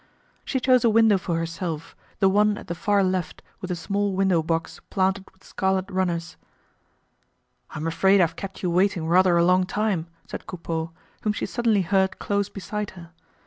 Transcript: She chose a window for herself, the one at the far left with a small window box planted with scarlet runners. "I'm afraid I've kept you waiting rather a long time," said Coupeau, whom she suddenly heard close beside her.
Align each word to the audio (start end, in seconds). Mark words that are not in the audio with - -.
She 0.43 0.59
chose 0.59 0.83
a 0.83 0.89
window 0.89 1.19
for 1.19 1.37
herself, 1.37 1.95
the 2.17 2.27
one 2.27 2.57
at 2.57 2.65
the 2.65 2.73
far 2.73 3.03
left 3.03 3.43
with 3.61 3.69
a 3.69 3.75
small 3.75 4.13
window 4.15 4.41
box 4.41 4.79
planted 4.89 5.25
with 5.31 5.43
scarlet 5.43 5.91
runners. 5.91 6.37
"I'm 7.69 7.85
afraid 7.85 8.19
I've 8.19 8.35
kept 8.35 8.63
you 8.63 8.71
waiting 8.71 9.05
rather 9.05 9.37
a 9.37 9.45
long 9.45 9.63
time," 9.67 10.07
said 10.25 10.47
Coupeau, 10.47 10.89
whom 11.21 11.33
she 11.33 11.45
suddenly 11.45 11.83
heard 11.83 12.17
close 12.17 12.49
beside 12.49 12.89
her. 12.97 13.11